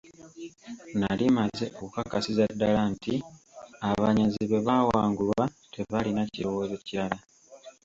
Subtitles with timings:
[0.99, 3.13] Nali mmaze okukakasiza ddala nti
[3.89, 5.43] abanyazi bwe baawangulwa
[5.73, 7.17] tebaalina kirowoozo kirala.